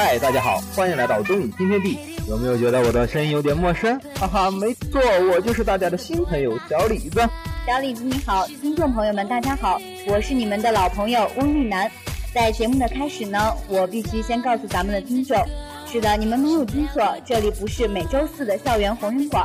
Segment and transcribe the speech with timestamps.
[0.00, 1.98] 嗨，大家好，欢迎来到东影新天地。
[2.28, 4.00] 有没有觉得我的声音有点陌生？
[4.14, 7.20] 哈哈，没错，我就是大家的新朋友小李子。
[7.66, 9.76] 小李子你好，听众朋友们大家好，
[10.06, 11.90] 我是你们的老朋友翁玉楠。
[12.32, 15.36] 在节目的开始呢，我必须先告诉咱们的听众，
[15.90, 19.44] 是的，你们没有听错，这里不是每周四的校园红人馆。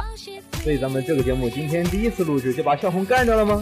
[0.62, 3.60] 所以咱们这个节目今天第一次录制就把校红干掉了吗？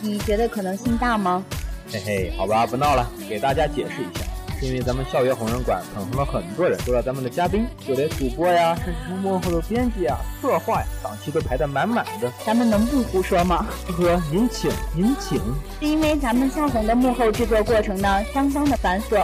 [0.00, 1.44] 你觉得可能性大吗？
[1.92, 4.24] 嘿嘿，好吧，不闹了，给大家解释一下，
[4.64, 12.32] 是因为咱们校园红人馆捧红了很多人，除了咱们的嘉宾，就连主播呀，甚至幕后的编辑啊、策划呀，档期都排得满满的。
[12.46, 13.66] 咱们能不胡说吗？
[13.88, 15.38] 呵，您请，您请。
[15.80, 19.22] 是因为咱们校红的幕后制作过程呢，相当的繁琐，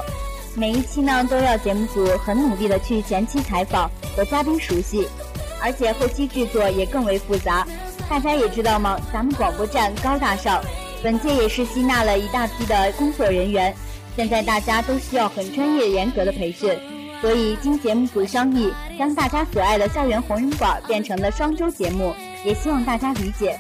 [0.55, 5.09] 每一期呢都要节目组很努力的去前期采访和嘉宾熟悉，
[5.63, 7.67] 而且后期制作也更为复杂。
[8.11, 9.01] 大家也知道吗？
[9.11, 10.63] 咱们广播站高大上，
[11.03, 13.75] 本届也是吸纳了一大批的工作人员，
[14.21, 16.71] 现在大家都需要很专业严格的培训，
[17.23, 22.13] 所以经节目组商议，将大家所爱的校园红人馆变成了双周节目，
[22.45, 23.59] 也希望大家理解。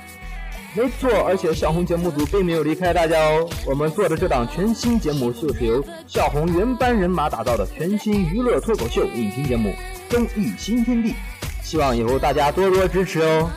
[0.75, 3.49] 没错，而且校红节目组并没有离开大家哦。
[3.65, 9.71] 我们做的这档全新节目，就是由校红原班人马打造的全新娱乐脱口秀影评节目
[10.11, 11.13] 《综艺新天地》，
[11.63, 13.49] 希望以后大家多多支持哦。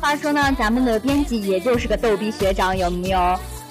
[0.00, 3.18] 话说呢，咱们的编辑也就是个逗逼学长，有没有？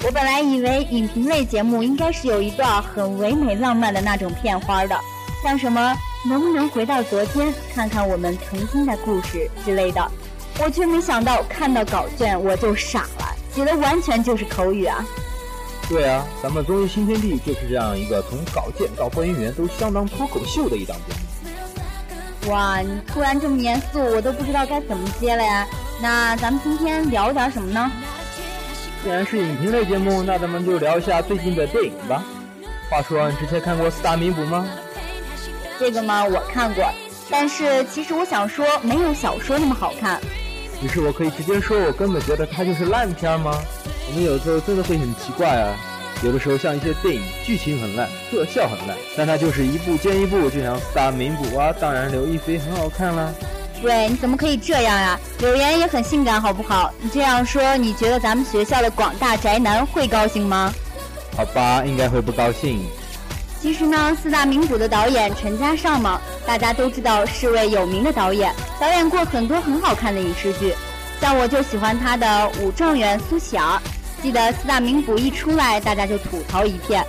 [0.01, 4.97] 我本来以为影评类节目应该是有一段很唯美浪漫的那种片花的，
[5.43, 5.93] 像什么
[6.25, 10.09] 能不能回到昨天，看看我们曾经的故事之类的，
[10.61, 15.05] 我却没想到看到稿卷我就傻了，写的完全就是口语啊！
[15.89, 21.13] 对啊，咱们综艺新天地就是这样一个从稿件到播音员都相当脱口秀的一档节
[22.45, 22.51] 目。
[22.51, 25.67] 哇，你突然这么严肃，我都不知道该怎么接了呀！
[26.01, 27.91] 那咱们今天聊点什么呢？
[29.01, 32.23] 既然是影评类节目，那咱们就聊一下最近的电影吧。
[32.89, 34.67] 话说，你之前看过四大名捕吗？
[35.79, 36.25] 这个吗？
[36.25, 36.83] 我看过，
[37.29, 40.19] 但是其实我想说，没有小说那么好看。
[40.83, 43.57] 于是我可以直接说，我根本觉得它就是烂片吗？
[44.09, 45.73] 我们有时候真的会很奇怪啊。
[46.21, 53.33] 有的时候像一些电影剧情很烂，特效很烂，但它就是一部接一部，就像四大名捕啊，当然刘亦菲很好看啦。
[53.81, 55.17] 喂，你怎么可以这样呀？
[55.39, 56.91] 柳岩也很性感，好不好？
[56.99, 60.73] 你这样说，你觉得咱们学校的广大宅男会高兴吗？
[61.37, 62.85] 好吧，应该会不高兴。
[63.61, 70.73] 其实呢，四大名捕的导演陈嘉上嘛，大家都知道是位有名的导演，导演过很多很好看的影视剧。
[71.21, 72.25] 像我就喜欢他的
[72.61, 73.79] 《武状元苏乞儿》，
[74.23, 77.01] 记得四大名捕一出来，大家就吐槽一片。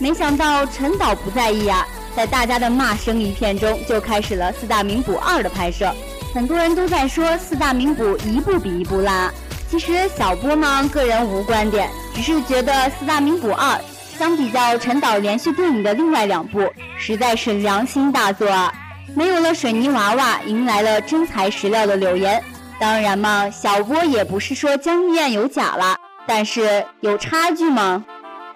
[0.00, 1.86] 没想到陈导不在意啊，
[2.16, 5.92] 在大家的骂声一片中，就开始了《四大名捕二》的拍摄。
[6.36, 9.32] 很多人都在说《四大名捕》一部比一部烂，
[9.70, 13.74] 其实小波呢个人无观点，只是觉得《四大名捕二》
[14.18, 18.70] 相比较陈导连续电影的另外两部，实在是良心大作啊！
[19.14, 22.44] 没有了水泥娃娃，迎来了真材实料的柳岩。
[22.78, 28.04] 当然嘛，小波也不是说江一燕有假了，但是有差距吗？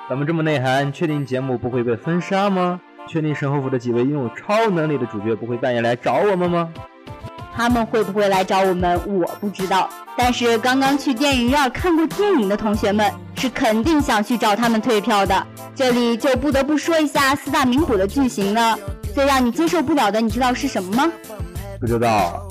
[0.06, 2.78] 咱们这么内涵，确定节目不会被封杀吗？
[3.08, 6.68] 确定神后府的几位拥有超能力的主角不会半夜来找我们吗？
[7.56, 9.00] 他们会不会来找我们？
[9.06, 9.88] 我不知道。
[10.16, 15.47] 但是刚刚去电影院看过电影的同学们是肯定想去找他们退票的。
[15.75, 18.78] 这里就不得不说一下四大名捕的剧情了。
[19.15, 21.10] 最让你接受不了的，你知道是什么吗？
[21.81, 22.47] 不知道。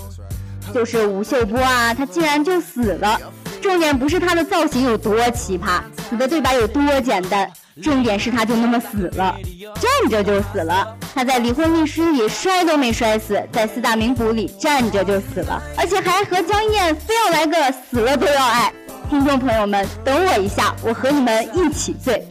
[0.74, 3.20] 就是吴秀波啊，他竟然就死了。
[3.62, 7.50] 重点不是他的造型有多奇葩，死的对白有多简单。
[7.82, 9.36] 重点是他就那么死了，
[9.76, 10.96] 站着就死了。
[11.14, 18.72] 他在离婚律师里摔都没摔死，在四大名捕里站着就死了，而且还和江燕非要来个死了都要爱。
[19.10, 22.26] 听众朋友们，等我一下，我和你们一起醉。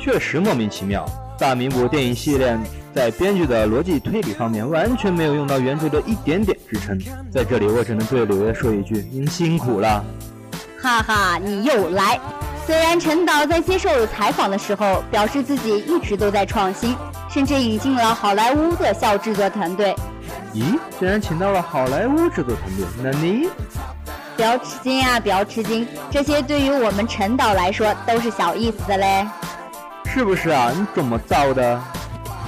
[0.00, 1.04] 确实莫名其妙，
[1.38, 2.58] 大名捕电影系列
[2.94, 6.98] 在编剧的逻辑推理方面完全没有用到原著的一点点支撑。
[7.30, 10.04] 在这里，我只能对柳叶说一句：您辛苦了。
[10.80, 12.18] 哈哈，你又来。
[12.64, 16.96] 虽然陈导在接受采访的时候表示自己一直都在创新，
[17.28, 19.94] 甚至引进了好莱坞特效制作团队。
[20.54, 22.86] 咦，竟然请到了好莱坞制作团队？
[23.02, 23.48] 那你
[24.36, 29.26] 不要吃惊啊，不要吃惊，这些对于我们陈导来说都是小意思的嘞。
[30.04, 30.70] 是不是啊？
[30.74, 31.80] 你怎么造的？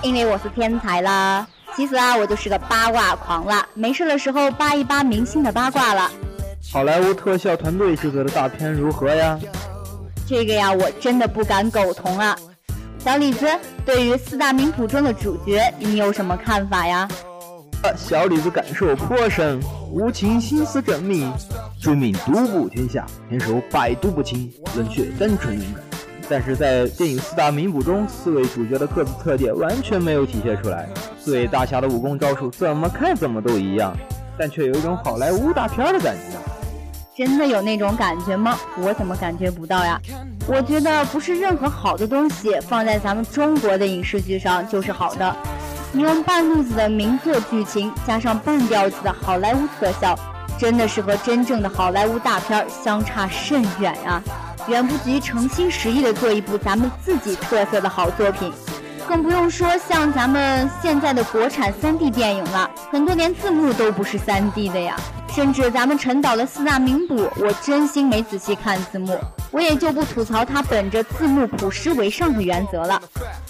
[0.02, 1.46] 因为我是天才啦。
[1.74, 6.08] 其实啊，我就是个八卦狂啦，没事的时候扒一扒明星的八卦了。
[6.72, 9.36] 好莱坞特效团队制作的大片如何呀？
[10.26, 12.34] 这个呀，我真的不敢苟同啊！
[12.98, 13.46] 小李子，
[13.84, 17.06] 对于四大名捕中的主角，你有什么看法呀？
[17.94, 19.60] 小李子感受颇深，
[19.90, 21.30] 无情心思缜密，
[21.78, 25.82] 追命独步天下，天手百毒不侵，冷血单纯勇敢，
[26.26, 30.88] 但是在电影四大名捕中，四位主角的各自特点完全没有体现出来。
[31.20, 33.94] 四位大侠的武功招数怎么看怎么都一样，
[34.38, 36.38] 但却有一种好莱坞大片的感觉。
[37.16, 38.58] 真的有那种感觉吗？
[38.76, 40.00] 我怎么感觉不到呀？
[40.48, 45.36] 我觉得不是任何好的东西放在咱们中国的影视剧上就是好的。
[45.92, 50.18] 你用半路子的名作剧情加上半吊子的好莱坞特效，
[50.58, 54.20] 真的是和真正的好莱坞大片相差甚远呀，
[54.66, 58.52] 远不及诚心实意的做一部咱们自己特色的好作品。
[59.06, 64.96] 更不用说像咱们现在的国产 3D 电影了，很多连字幕都不是 3D 的呀。
[65.28, 69.18] 甚至咱们陈导的四大名捕，我真心没仔细看字幕，
[69.50, 73.02] 我也就不吐槽他本着字幕朴实为上的原则了。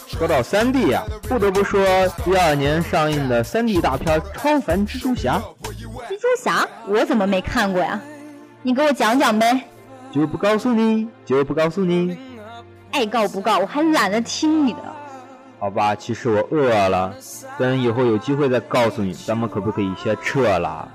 [0.06, 1.80] 说到 3D 呀，不得不说
[2.24, 5.38] 一二年上映的 3D 大片《超凡蜘蛛侠》。
[6.08, 8.00] 蜘蛛侠，我怎么没看过呀？
[8.62, 9.60] 你给我讲讲呗。
[10.10, 12.16] 就不告诉你，就不告诉你。
[12.92, 14.78] 爱告不告，我还懒得听你的。
[15.64, 17.14] 好吧，其实我饿了，
[17.58, 19.14] 等以后有机会再告诉你。
[19.14, 20.86] 咱们可不可以先撤了？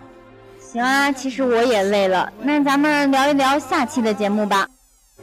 [0.59, 4.67] 行啊，其实我也累了，那咱们聊一聊下期的节目吧。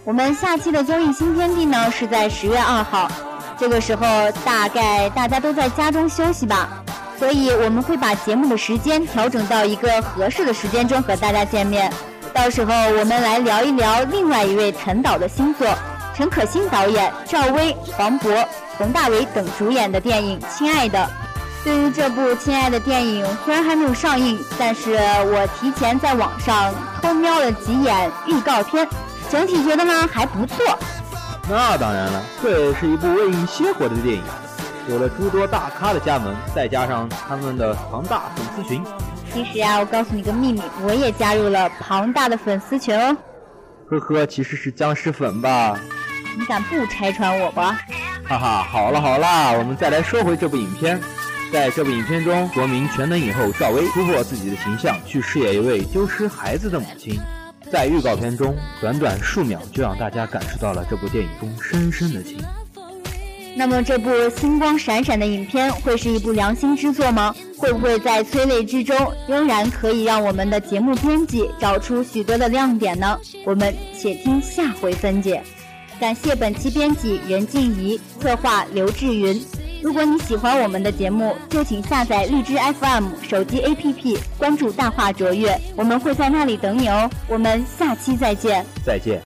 [0.03, 3.09] 我们下期的综艺新天地呢是在十月二号，
[3.57, 4.05] 这个时候
[4.45, 6.83] 大概大家都在家中休息吧，
[7.17, 11.93] 所以我们会把节目的时间调整到一个合适的时间中和大家见面。
[12.35, 15.69] 到时候我们来聊一聊另外一位陈导的新作，
[16.17, 18.43] 陈可辛导演、赵薇、黄渤、
[18.79, 20.99] 佟大为等主演的电影《亲爱的》。
[21.63, 26.73] 对于这部《亲爱的》电影，虽然还没有上映，但是我提前在网上
[27.03, 28.89] 偷瞄了几眼预告片，
[29.29, 30.79] 整体觉得呢还不错。
[31.51, 34.23] 那当然了，这也是一部为你鲜活的电影，
[34.89, 38.83] 有了诸多大咖的加盟，再加上他们的庞大粉丝群。
[39.35, 43.15] 其实啊，我告诉你个秘密，我也加入了庞大的粉丝群哦。
[43.91, 45.79] 呵呵，其实是僵尸粉吧？
[46.39, 47.81] 你敢不拆穿我吧？
[48.25, 51.01] 哈哈，好了好了，我们再来说回这部影片。
[51.53, 57.19] 在这部影片中，国民全能影后赵薇突破自己的形象，去饰演一位丢失孩子的母亲。
[57.71, 62.39] 在预告片中，短短数秒就让大家感受到了这部电影中深深的情。
[63.57, 67.35] 那么，这部星光闪闪的影片会是一部良心之作吗？
[67.57, 68.95] 会不会在催泪之中，
[69.27, 73.19] 仍然可以让我们的节目编辑找出许多的亮点呢？
[73.47, 75.43] 我们且听下回分解。
[75.99, 79.43] 感谢本期编辑任静怡，策划刘志云。
[79.83, 87.09] 如果你喜欢我们的节目，就请下载荔枝 FM 手机 APP，关注大话卓越，我们会在那里等你哦。
[87.29, 89.23] 我们下期再见，再见。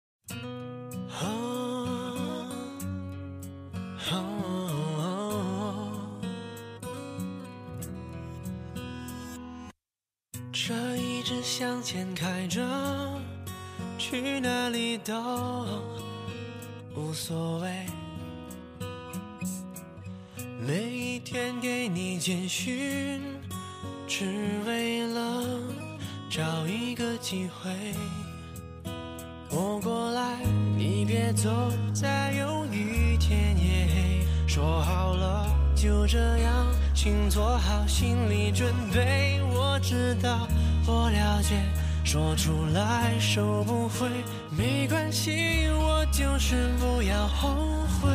[10.52, 12.60] 车一直向前开着，
[13.98, 15.12] 去哪里都
[17.00, 17.86] 无所谓。
[20.60, 23.22] 每一天给你简讯，
[24.06, 24.26] 只
[24.66, 25.42] 为了
[26.28, 27.70] 找一个机会。
[29.50, 30.44] 我过来，
[30.76, 31.50] 你别走，
[31.94, 34.46] 再有一天也黑。
[34.46, 39.40] 说好了就这样，请做好心理准备。
[39.54, 40.46] 我知道，
[40.86, 41.56] 我了解，
[42.12, 44.08] 说出来收不回，
[44.50, 47.54] 没关系，我就是不要后
[48.02, 48.10] 悔。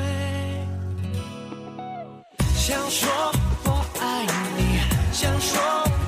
[2.54, 3.10] 想说
[3.64, 4.26] 我爱
[4.58, 4.80] 你，
[5.14, 5.62] 想说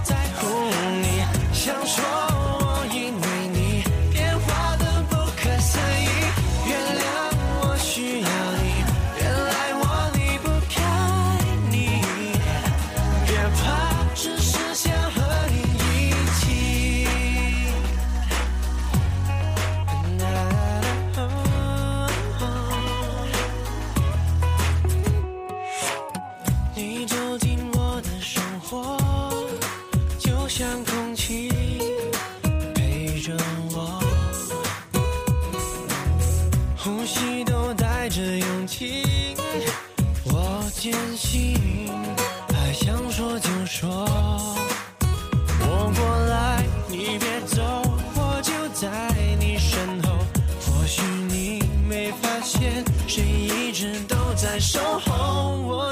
[0.03, 0.69] 在乎
[1.01, 2.06] 你，想说。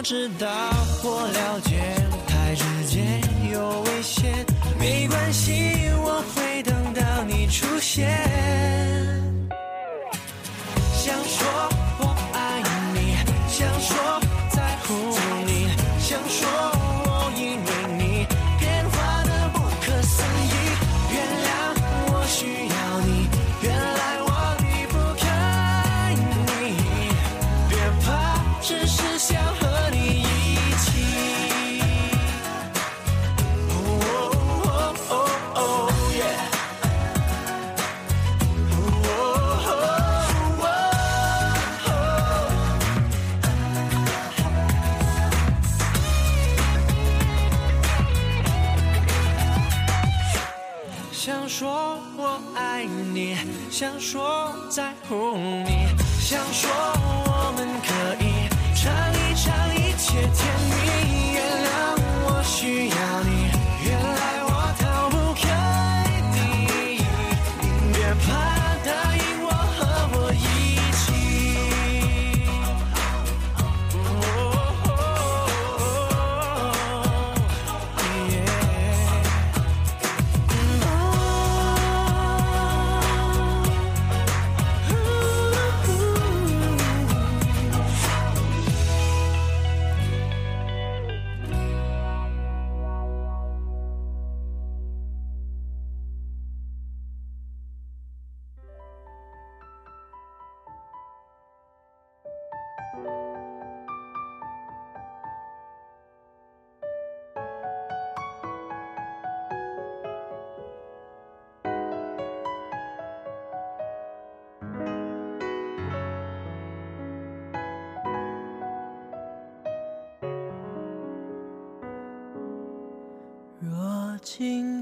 [0.07, 0.47] 知道，
[1.03, 1.95] 我了解，
[2.27, 3.01] 太直接
[3.51, 4.45] 有危险，
[4.77, 5.89] 没关系，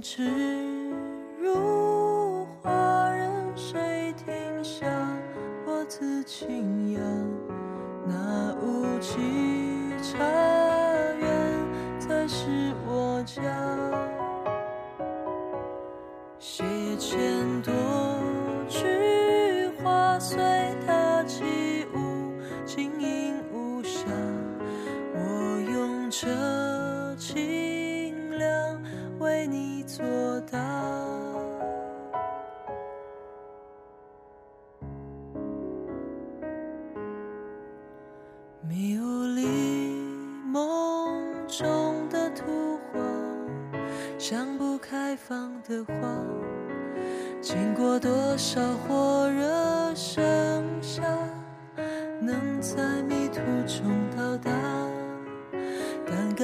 [0.04, 0.73] 知。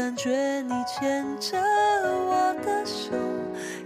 [0.09, 3.11] 感觉你牵着我的手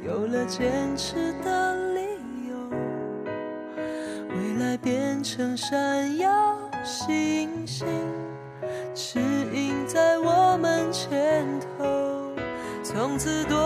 [0.05, 2.01] 有了坚持的理
[2.47, 2.55] 由。
[4.29, 7.85] 未来变成闪耀星星
[8.95, 9.19] 指
[9.53, 12.31] 引在我们前头
[12.85, 13.57] 从此多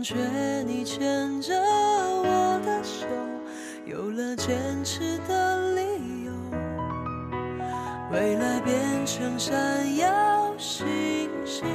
[0.00, 0.14] 感觉
[0.66, 3.04] 你牵着我的手，
[3.84, 6.32] 有了坚持的理由。
[8.10, 9.54] 未来变成闪
[9.98, 11.66] 耀星星，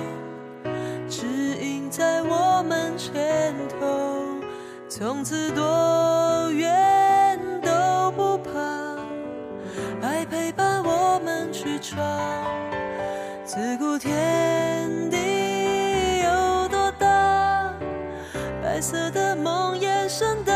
[1.07, 1.27] 指
[1.61, 4.25] 引在我们前头。
[4.89, 8.49] 从此多远都不怕，
[10.01, 11.95] 爱陪伴我们去闯。
[13.45, 14.64] 自古天。
[18.87, 20.53] 色的梦延伸到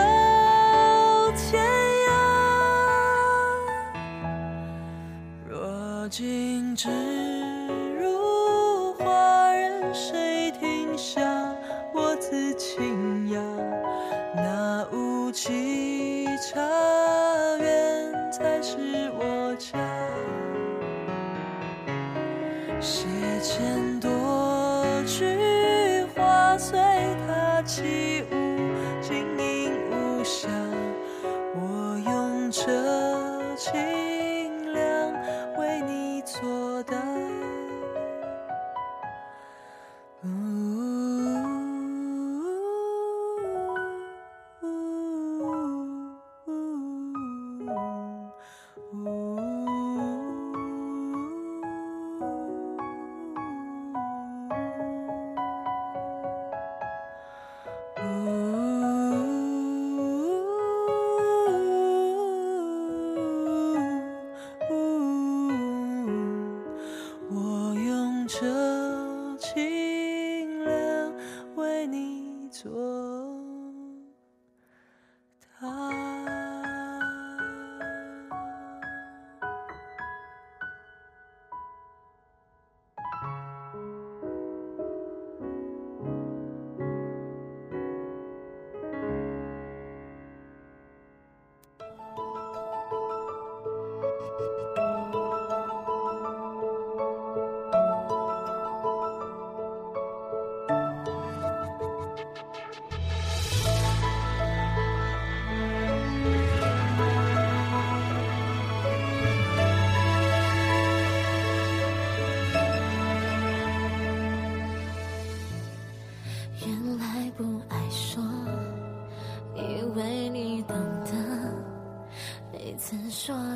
[1.31, 1.65] 天
[2.05, 2.11] 涯
[5.49, 6.89] 若今直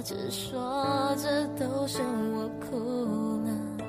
[0.04, 3.88] 只说着都笑我哭了，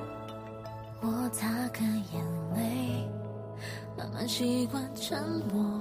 [1.01, 2.23] 我擦干眼
[2.55, 3.05] 泪，
[3.97, 5.21] 慢慢习惯沉
[5.53, 5.74] 默。